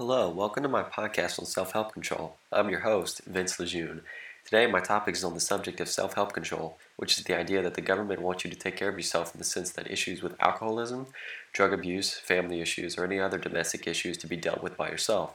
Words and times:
Hello, 0.00 0.30
welcome 0.30 0.62
to 0.62 0.68
my 0.68 0.84
podcast 0.84 1.40
on 1.40 1.44
self 1.44 1.72
help 1.72 1.92
control. 1.92 2.36
I'm 2.52 2.70
your 2.70 2.82
host, 2.82 3.20
Vince 3.26 3.58
Lejeune. 3.58 4.02
Today, 4.44 4.68
my 4.68 4.78
topic 4.78 5.16
is 5.16 5.24
on 5.24 5.34
the 5.34 5.40
subject 5.40 5.80
of 5.80 5.88
self 5.88 6.14
help 6.14 6.32
control, 6.32 6.78
which 6.94 7.18
is 7.18 7.24
the 7.24 7.36
idea 7.36 7.62
that 7.62 7.74
the 7.74 7.80
government 7.80 8.22
wants 8.22 8.44
you 8.44 8.50
to 8.52 8.56
take 8.56 8.76
care 8.76 8.88
of 8.88 8.94
yourself 8.94 9.34
in 9.34 9.40
the 9.40 9.44
sense 9.44 9.72
that 9.72 9.90
issues 9.90 10.22
with 10.22 10.40
alcoholism, 10.40 11.08
drug 11.52 11.72
abuse, 11.72 12.14
family 12.14 12.60
issues, 12.60 12.96
or 12.96 13.04
any 13.04 13.18
other 13.18 13.38
domestic 13.38 13.88
issues 13.88 14.16
to 14.18 14.28
be 14.28 14.36
dealt 14.36 14.62
with 14.62 14.76
by 14.76 14.88
yourself. 14.88 15.34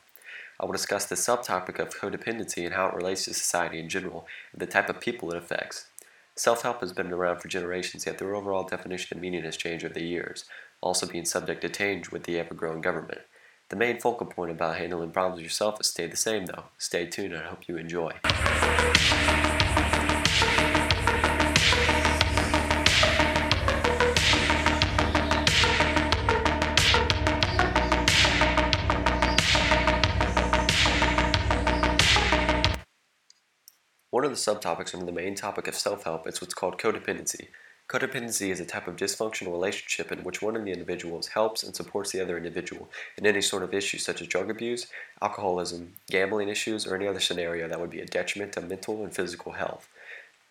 I 0.58 0.64
will 0.64 0.72
discuss 0.72 1.08
the 1.08 1.16
subtopic 1.16 1.78
of 1.78 2.00
codependency 2.00 2.64
and 2.64 2.74
how 2.74 2.88
it 2.88 2.96
relates 2.96 3.26
to 3.26 3.34
society 3.34 3.82
in 3.82 3.90
general 3.90 4.28
and 4.54 4.62
the 4.62 4.66
type 4.66 4.88
of 4.88 5.02
people 5.02 5.30
it 5.32 5.38
affects. 5.38 5.88
Self 6.38 6.62
help 6.62 6.80
has 6.80 6.94
been 6.94 7.12
around 7.12 7.42
for 7.42 7.50
generations, 7.50 8.06
yet 8.06 8.18
their 8.18 8.34
overall 8.34 8.64
definition 8.64 9.10
and 9.12 9.22
meaning 9.22 9.44
has 9.44 9.58
changed 9.58 9.84
over 9.84 9.94
the 9.94 10.06
years, 10.06 10.46
also 10.80 11.06
being 11.06 11.26
subject 11.26 11.60
to 11.64 11.68
change 11.68 12.12
with 12.12 12.24
the 12.24 12.40
ever 12.40 12.54
growing 12.54 12.80
government. 12.80 13.24
The 13.70 13.76
main 13.76 14.00
focal 14.00 14.28
point 14.28 14.52
about 14.52 14.78
handling 14.78 15.12
problems 15.12 15.42
yourself 15.42 15.80
is 15.80 15.88
stay 15.88 16.08
the 16.08 16.18
same 16.18 16.46
though. 16.46 16.66
Stay 16.78 17.08
tuned 17.08 17.34
and 17.34 17.44
I 17.44 17.48
hope 17.48 17.68
you 17.68 17.78
enjoy. 17.78 18.12
One 34.10 34.26
of 34.26 34.30
the 34.30 34.38
subtopics 34.38 34.94
under 34.94 35.08
the 35.08 35.12
main 35.12 35.34
topic 35.34 35.68
of 35.68 35.74
self 35.74 36.04
help 36.04 36.28
is 36.28 36.40
what's 36.40 36.54
called 36.54 36.78
codependency. 36.78 37.48
Codependency 37.90 38.50
is 38.50 38.60
a 38.60 38.66
type 38.66 38.88
of 38.88 38.96
dysfunctional 38.96 39.52
relationship 39.52 40.12
in 40.12 40.24
which 40.24 40.42
one 40.42 40.56
of 40.56 40.64
the 40.64 40.72
individuals 40.72 41.28
helps 41.28 41.64
and 41.64 41.76
supports 41.76 42.12
the 42.12 42.22
other 42.22 42.38
individual 42.38 42.90
in 43.18 43.26
any 43.26 43.42
sort 43.42 43.62
of 43.62 43.74
issue 43.74 43.98
such 43.98 44.22
as 44.22 44.28
drug 44.28 44.50
abuse, 44.50 44.88
alcoholism, 45.22 45.94
gambling 46.10 46.48
issues, 46.48 46.88
or 46.88 46.96
any 46.96 47.08
other 47.08 47.20
scenario 47.20 47.68
that 47.68 47.80
would 47.80 47.90
be 47.90 48.00
a 48.00 48.06
detriment 48.06 48.54
to 48.54 48.62
mental 48.62 49.04
and 49.04 49.14
physical 49.14 49.52
health. 49.52 49.90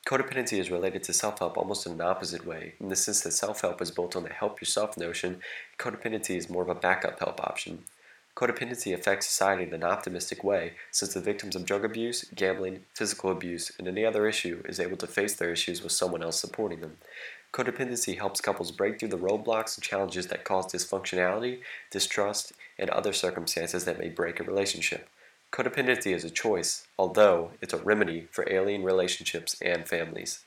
Codependency 0.06 0.58
is 0.58 0.70
related 0.70 1.02
to 1.04 1.12
self 1.12 1.38
help 1.38 1.56
almost 1.56 1.86
in 1.86 1.92
an 1.92 2.00
opposite 2.00 2.44
way, 2.44 2.74
in 2.78 2.88
the 2.88 2.96
sense 2.96 3.22
that 3.22 3.30
self 3.32 3.62
help 3.62 3.80
is 3.80 3.90
built 3.90 4.14
on 4.14 4.24
the 4.24 4.32
help 4.32 4.60
yourself 4.60 4.98
notion, 4.98 5.40
codependency 5.78 6.36
is 6.36 6.50
more 6.50 6.62
of 6.62 6.68
a 6.68 6.74
backup 6.74 7.18
help 7.18 7.40
option. 7.40 7.84
Codependency 8.34 8.94
affects 8.94 9.26
society 9.26 9.64
in 9.64 9.74
an 9.74 9.84
optimistic 9.84 10.42
way, 10.42 10.72
since 10.90 11.12
the 11.12 11.20
victims 11.20 11.54
of 11.54 11.66
drug 11.66 11.84
abuse, 11.84 12.24
gambling, 12.34 12.84
physical 12.94 13.30
abuse, 13.30 13.70
and 13.78 13.86
any 13.86 14.06
other 14.06 14.26
issue 14.26 14.62
is 14.66 14.80
able 14.80 14.96
to 14.96 15.06
face 15.06 15.34
their 15.34 15.52
issues 15.52 15.82
with 15.82 15.92
someone 15.92 16.22
else 16.22 16.40
supporting 16.40 16.80
them. 16.80 16.96
Codependency 17.52 18.16
helps 18.16 18.40
couples 18.40 18.72
break 18.72 18.98
through 18.98 19.10
the 19.10 19.18
roadblocks 19.18 19.76
and 19.76 19.84
challenges 19.84 20.28
that 20.28 20.44
cause 20.44 20.72
dysfunctionality, 20.72 21.60
distrust, 21.90 22.54
and 22.78 22.88
other 22.88 23.12
circumstances 23.12 23.84
that 23.84 23.98
may 23.98 24.08
break 24.08 24.40
a 24.40 24.44
relationship. 24.44 25.10
Codependency 25.52 26.14
is 26.14 26.24
a 26.24 26.30
choice, 26.30 26.86
although 26.98 27.50
it's 27.60 27.74
a 27.74 27.82
remedy 27.82 28.26
for 28.30 28.50
alien 28.50 28.82
relationships 28.82 29.60
and 29.60 29.86
families. 29.86 30.44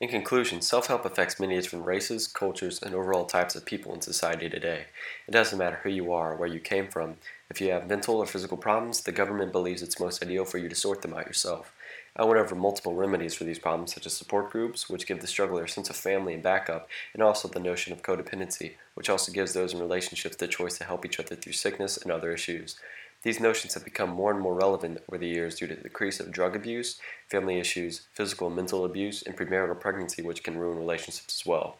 In 0.00 0.08
conclusion, 0.08 0.62
self 0.62 0.86
help 0.86 1.04
affects 1.04 1.38
many 1.38 1.60
different 1.60 1.84
races, 1.84 2.26
cultures, 2.26 2.80
and 2.82 2.94
overall 2.94 3.26
types 3.26 3.54
of 3.54 3.66
people 3.66 3.92
in 3.92 4.00
society 4.00 4.48
today. 4.48 4.86
It 5.28 5.32
doesn't 5.32 5.58
matter 5.58 5.80
who 5.82 5.90
you 5.90 6.10
are 6.10 6.32
or 6.32 6.36
where 6.36 6.48
you 6.48 6.58
came 6.58 6.88
from. 6.88 7.18
If 7.50 7.60
you 7.60 7.70
have 7.72 7.86
mental 7.86 8.16
or 8.16 8.24
physical 8.24 8.56
problems, 8.56 9.02
the 9.02 9.12
government 9.12 9.52
believes 9.52 9.82
it's 9.82 10.00
most 10.00 10.22
ideal 10.22 10.46
for 10.46 10.56
you 10.56 10.70
to 10.70 10.74
sort 10.74 11.02
them 11.02 11.12
out 11.12 11.26
yourself. 11.26 11.74
I 12.16 12.24
went 12.24 12.40
over 12.40 12.54
multiple 12.54 12.94
remedies 12.94 13.34
for 13.34 13.44
these 13.44 13.58
problems, 13.58 13.92
such 13.92 14.06
as 14.06 14.14
support 14.14 14.50
groups, 14.50 14.88
which 14.88 15.06
give 15.06 15.20
the 15.20 15.26
struggler 15.26 15.64
a 15.64 15.68
sense 15.68 15.90
of 15.90 15.96
family 15.96 16.32
and 16.32 16.42
backup, 16.42 16.88
and 17.12 17.22
also 17.22 17.46
the 17.46 17.60
notion 17.60 17.92
of 17.92 18.02
codependency, 18.02 18.76
which 18.94 19.10
also 19.10 19.30
gives 19.32 19.52
those 19.52 19.74
in 19.74 19.80
relationships 19.80 20.36
the 20.36 20.48
choice 20.48 20.78
to 20.78 20.84
help 20.84 21.04
each 21.04 21.20
other 21.20 21.36
through 21.36 21.52
sickness 21.52 21.98
and 21.98 22.10
other 22.10 22.32
issues. 22.32 22.76
These 23.22 23.38
notions 23.38 23.74
have 23.74 23.84
become 23.84 24.08
more 24.08 24.30
and 24.30 24.40
more 24.40 24.54
relevant 24.54 25.02
over 25.06 25.18
the 25.18 25.28
years 25.28 25.56
due 25.56 25.66
to 25.66 25.74
the 25.74 25.84
increase 25.84 26.20
of 26.20 26.32
drug 26.32 26.56
abuse, 26.56 26.98
family 27.28 27.58
issues, 27.58 28.06
physical 28.14 28.46
and 28.46 28.56
mental 28.56 28.82
abuse, 28.86 29.22
and 29.22 29.36
premarital 29.36 29.78
pregnancy, 29.78 30.22
which 30.22 30.42
can 30.42 30.56
ruin 30.56 30.78
relationships 30.78 31.38
as 31.38 31.44
well. 31.44 31.76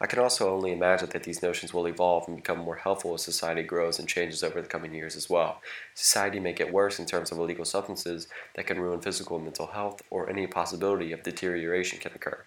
I 0.00 0.06
can 0.06 0.20
also 0.20 0.54
only 0.54 0.70
imagine 0.70 1.08
that 1.10 1.24
these 1.24 1.42
notions 1.42 1.74
will 1.74 1.88
evolve 1.88 2.28
and 2.28 2.36
become 2.36 2.58
more 2.58 2.76
helpful 2.76 3.12
as 3.14 3.22
society 3.22 3.64
grows 3.64 3.98
and 3.98 4.08
changes 4.08 4.44
over 4.44 4.62
the 4.62 4.68
coming 4.68 4.94
years 4.94 5.16
as 5.16 5.28
well. 5.28 5.60
Society 5.94 6.38
may 6.38 6.52
get 6.52 6.72
worse 6.72 7.00
in 7.00 7.06
terms 7.06 7.32
of 7.32 7.38
illegal 7.38 7.64
substances 7.64 8.28
that 8.54 8.68
can 8.68 8.78
ruin 8.78 9.00
physical 9.00 9.36
and 9.36 9.46
mental 9.46 9.66
health, 9.66 10.00
or 10.10 10.30
any 10.30 10.46
possibility 10.46 11.10
of 11.10 11.24
deterioration 11.24 11.98
can 11.98 12.12
occur 12.14 12.44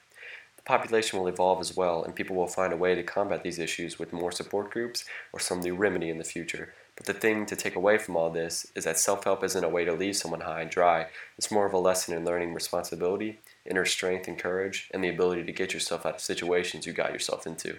The 0.55 0.63
population 0.63 1.19
will 1.19 1.27
evolve 1.27 1.59
as 1.59 1.75
well, 1.75 2.01
and 2.01 2.15
people 2.15 2.37
will 2.37 2.47
find 2.47 2.71
a 2.71 2.77
way 2.77 2.95
to 2.95 3.03
combat 3.03 3.43
these 3.43 3.59
issues 3.59 3.99
with 3.99 4.13
more 4.13 4.31
support 4.31 4.71
groups 4.71 5.03
or 5.33 5.39
some 5.41 5.59
new 5.59 5.75
remedy 5.75 6.09
in 6.09 6.17
the 6.17 6.23
future. 6.23 6.73
But 6.97 7.05
the 7.05 7.13
thing 7.13 7.45
to 7.45 7.55
take 7.55 7.75
away 7.75 7.99
from 7.99 8.17
all 8.17 8.31
this 8.31 8.69
is 8.75 8.83
that 8.83 8.99
self 8.99 9.23
help 9.23 9.43
isn't 9.43 9.63
a 9.63 9.69
way 9.69 9.85
to 9.85 9.93
leave 9.93 10.17
someone 10.17 10.41
high 10.41 10.61
and 10.61 10.69
dry. 10.69 11.07
It's 11.37 11.51
more 11.51 11.67
of 11.67 11.73
a 11.73 11.77
lesson 11.77 12.17
in 12.17 12.25
learning 12.25 12.53
responsibility, 12.53 13.39
inner 13.65 13.85
strength 13.85 14.27
and 14.27 14.37
courage, 14.37 14.89
and 14.91 15.03
the 15.03 15.09
ability 15.09 15.43
to 15.43 15.51
get 15.51 15.73
yourself 15.73 16.05
out 16.05 16.15
of 16.15 16.21
situations 16.21 16.85
you 16.85 16.93
got 16.93 17.13
yourself 17.13 17.45
into. 17.45 17.77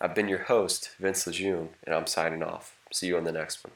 I've 0.00 0.14
been 0.14 0.28
your 0.28 0.44
host, 0.44 0.90
Vince 0.98 1.26
Lejeune, 1.26 1.70
and 1.84 1.94
I'm 1.94 2.06
signing 2.06 2.42
off. 2.42 2.74
See 2.90 3.08
you 3.08 3.16
on 3.16 3.24
the 3.24 3.32
next 3.32 3.62
one. 3.62 3.72